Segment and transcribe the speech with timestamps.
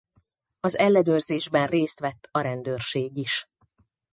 [0.59, 3.47] Az ellenőrzésben részt vett a rendőrség is.